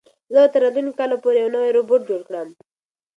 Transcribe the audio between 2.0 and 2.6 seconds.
جوړ کړم.